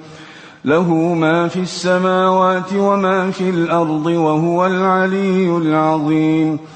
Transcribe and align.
له 0.65 0.95
ما 0.95 1.49
في 1.49 1.61
السماوات 1.61 2.73
وما 2.73 3.31
في 3.31 3.51
الأرض 3.51 4.07
وهو 4.07 4.67
العلي 4.67 5.57
العظيم. 5.57 6.76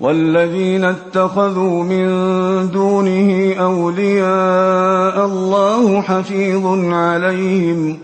والذين 0.00 0.84
اتخذوا 0.84 1.84
من 1.84 2.08
دونه 2.72 3.54
أولياء 3.54 5.26
الله 5.26 6.00
حفيظ 6.00 6.66
عليهم 6.94 7.98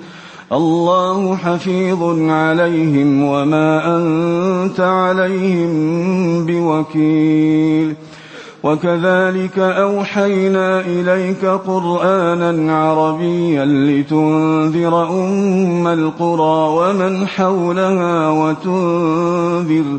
الله 0.53 1.37
حفيظ 1.37 2.03
عليهم 2.31 3.23
وما 3.23 3.97
أنت 3.97 4.81
عليهم 4.81 5.73
بوكيل. 6.47 7.95
وكذلك 8.63 9.59
أوحينا 9.59 10.81
إليك 10.81 11.45
قرآنا 11.45 12.77
عربيا 12.77 13.65
لتنذر 13.65 15.09
أم 15.09 15.87
القرى 15.87 16.69
ومن 16.79 17.27
حولها 17.27 18.31
وتنذر 18.31 19.99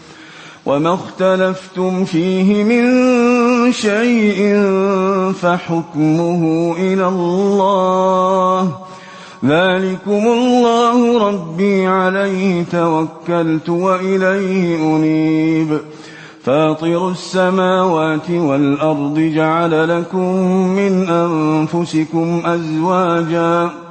وما 0.65 0.93
اختلفتم 0.93 2.05
فيه 2.05 2.63
من 2.63 2.83
شيء 3.71 4.61
فحكمه 5.41 6.73
إلى 6.77 7.07
الله. 7.07 8.71
ذلكم 9.45 10.27
الله 10.27 11.27
ربي 11.27 11.87
عليه 11.87 12.63
توكلت 12.71 13.69
وإليه 13.69 14.75
أنيب. 14.75 15.77
فاطر 16.43 17.09
السماوات 17.09 18.29
والأرض 18.29 19.19
جعل 19.19 19.99
لكم 19.99 20.35
من 20.75 21.09
أنفسكم 21.09 22.41
أزواجاً. 22.45 23.90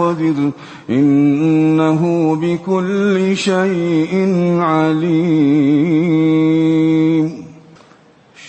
ويقدر 0.00 0.50
إنه 0.90 2.34
بكل 2.40 3.36
شيء 3.36 4.28
عليم. 4.60 6.24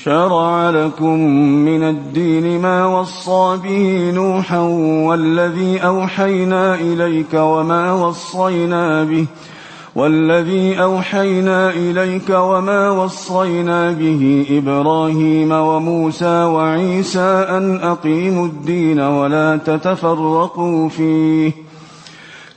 شرع 0.04 0.70
لكم 0.70 1.20
من 1.66 1.84
الدين 1.84 2.62
ما 2.62 2.86
وصى 2.86 3.60
به 3.64 4.12
نوحا 4.16 4.60
والذي 5.08 5.78
أوحينا 5.78 6.76
إليك 6.76 7.34
وما 7.34 7.94
وصينا 7.94 9.04
به 9.04 9.26
والذي 9.96 10.82
أوحينا 10.82 11.70
إليك 11.70 12.30
وما 12.30 12.90
وصينا 12.90 13.92
به 13.92 14.46
إبراهيم 14.52 15.52
وموسى 15.52 16.44
وعيسى 16.44 17.46
أن 17.50 17.80
أقيموا 17.84 18.46
الدين 18.46 19.00
ولا 19.00 19.58
تتفرقوا 19.58 20.90
فيه. 20.90 21.52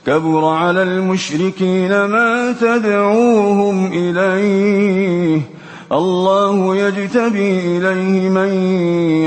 كبر 0.05 0.45
على 0.45 0.83
المشركين 0.83 2.05
ما 2.05 2.55
تدعوهم 2.61 3.87
إليه. 3.93 5.41
الله 5.91 6.75
يجتبي 6.75 7.77
إليه 7.77 8.29
من 8.29 8.53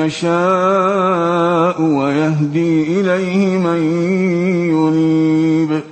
يشاء 0.05 1.83
ويهدي 1.83 3.01
إليه 3.01 3.59
من 3.59 3.83
ينيب. 4.71 5.92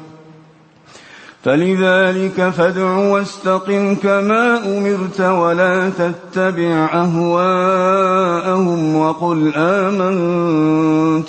فلذلك 1.43 2.49
فادع 2.49 2.97
واستقم 2.97 3.95
كما 3.95 4.77
أمرت 4.77 5.21
ولا 5.21 5.89
تتبع 5.89 6.89
أهواءهم 6.93 8.95
وقل 8.95 9.51
آمنت 9.55 11.27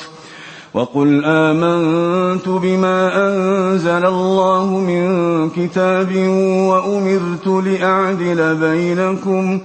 وقل 0.75 1.25
آمنت 1.25 2.49
بما 2.49 3.29
أنزل 3.29 4.06
الله 4.06 4.79
من 4.79 5.50
كتاب 5.50 6.17
وأمرت 6.69 7.47
لأعدل 7.47 8.55
بينكم 8.55 9.61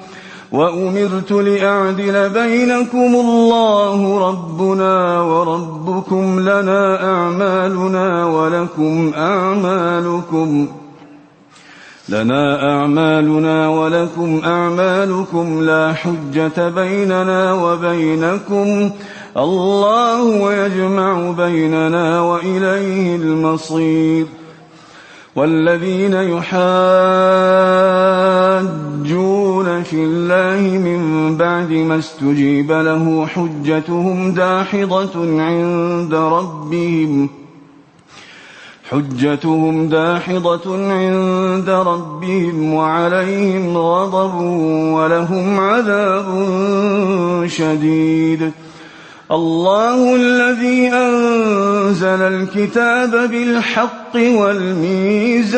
وأمرت 0.52 1.32
لأعدل 1.32 2.30
بينكم 2.30 3.16
الله 3.16 4.30
ربنا 4.30 5.22
وربكم 5.22 6.40
لنا 6.40 7.04
أعمالنا 7.14 8.26
ولكم 8.26 9.12
أعمالكم 9.18 10.68
لنا 12.10 12.70
أعمالنا 12.72 13.70
ولكم 13.70 14.42
أعمالكم 14.46 15.62
لا 15.62 15.94
حجة 15.94 16.70
بيننا 16.70 17.54
وبينكم 17.54 18.92
الله 19.38 20.54
يجمع 20.54 21.32
بيننا 21.32 22.22
وإليه 22.22 23.16
المصير 23.16 24.26
والذين 25.36 26.14
يحاجون 28.58 29.84
في 29.84 29.94
الله 29.94 30.78
من 30.78 31.36
بعد 31.38 31.72
ما 31.72 32.00
استجيب 32.00 32.72
له 32.72 33.28
حجتهم 33.28 34.32
داحضة 34.32 35.42
عند 35.42 36.14
ربهم. 36.14 37.30
حجتهم 38.90 39.88
داحضة 39.90 40.92
عند 40.92 41.70
ربهم 41.70 42.74
وعليهم 42.74 43.78
غضب 43.78 44.36
ولهم 44.94 45.60
عذاب 45.60 46.26
شديد. 47.48 48.52
الله 49.32 50.16
الذي 50.16 50.88
أنزل 50.94 52.22
الكتاب 52.22 53.12
بالحق 53.12 54.16
والميزان. 54.16 55.58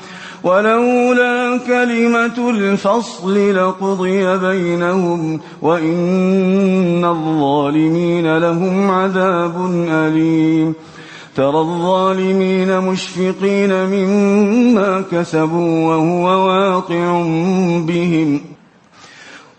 ولولا 0.43 1.57
كلمة 1.67 2.49
الفصل 2.49 3.55
لقضي 3.55 4.37
بينهم 4.37 5.39
وإن 5.61 7.05
الظالمين 7.05 8.37
لهم 8.37 8.91
عذاب 8.91 9.85
أليم. 9.89 10.73
ترى 11.35 11.59
الظالمين 11.59 12.79
مشفقين 12.79 13.85
مما 13.85 15.03
كسبوا 15.11 15.95
وهو 15.95 16.47
واقع 16.47 17.21
بهم. 17.87 18.50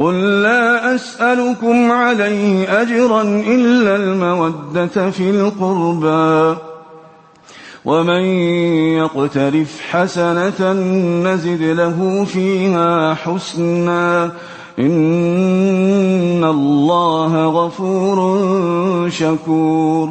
قل 0.00 0.42
لا 0.42 0.94
أسألكم 0.94 1.92
عليه 1.92 2.82
أجرا 2.82 3.22
إلا 3.22 3.96
المودة 3.96 5.10
في 5.10 5.30
القربى 5.30 6.58
ومن 7.84 8.24
يقترف 8.96 9.80
حسنة 9.90 10.72
نزد 11.24 11.62
له 11.62 12.24
فيها 12.24 13.14
حسنا 13.14 14.32
إن 14.78 16.44
الله 16.44 17.46
غفور 17.46 18.18
شكور 19.10 20.10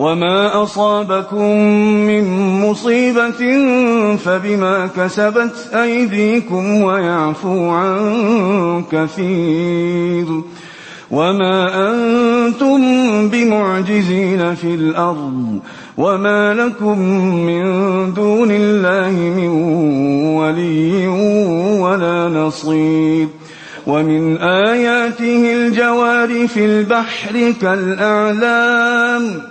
وما 0.00 0.62
أصابكم 0.62 1.56
من 2.06 2.24
مصيبة 2.60 3.40
فبما 4.16 4.88
كسبت 4.96 5.70
أيديكم 5.74 6.82
ويعفو 6.82 7.70
عن 7.70 8.84
كثير 8.92 10.26
وما 11.10 11.90
أنتم 11.90 12.80
بمعجزين 13.28 14.54
في 14.54 14.74
الأرض 14.74 15.58
وما 15.98 16.54
لكم 16.54 16.98
من 17.46 17.64
دون 18.14 18.50
الله 18.50 19.10
من 19.10 19.48
ولي 20.36 21.06
ولا 21.80 22.28
نصير 22.28 23.28
ومن 23.86 24.36
آياته 24.38 25.52
الجوار 25.52 26.48
في 26.48 26.64
البحر 26.64 27.54
كالأعلام 27.62 29.50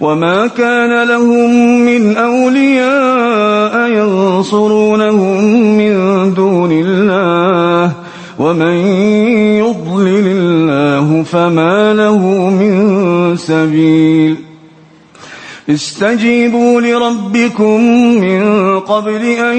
وما 0.00 0.46
كان 0.46 1.08
لهم 1.08 1.80
من 1.80 2.16
أولياء 2.16 3.90
ينصرونهم 3.90 5.44
من 5.78 5.94
دون 6.34 6.70
الله 6.72 7.92
ومن 8.38 8.76
يضلل 9.56 10.26
الله 10.26 11.22
فما 11.22 11.94
له 11.94 12.18
من 12.50 13.36
سبيل 13.36 14.36
استجيبوا 15.70 16.80
لربكم 16.80 17.80
من 18.20 18.42
قبل 18.80 19.22
أن 19.22 19.56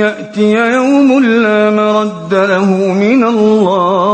يأتي 0.00 0.52
يوم 0.52 1.24
لا 1.24 1.70
مرد 1.70 2.34
له 2.34 2.70
من 2.92 3.24
الله 3.24 4.13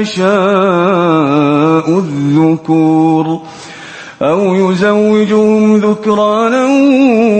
يشاء 0.00 1.88
الذكور 1.98 3.40
أو 4.22 4.54
يزوجهم 4.54 5.76
ذكرانا 5.76 6.66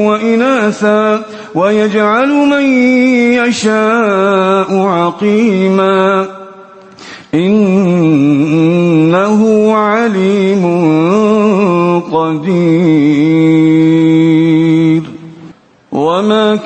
وإناثا 0.09 1.23
ويجعل 1.55 2.29
من 2.29 2.63
يشاء 3.33 4.79
عقيما 4.79 6.27
إنه 7.35 9.73
عليم 9.75 10.65
قدير 12.13 13.66